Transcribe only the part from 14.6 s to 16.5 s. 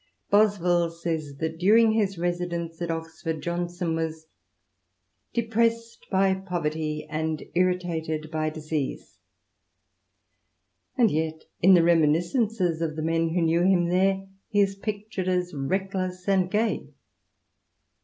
is pictured as reckless and ^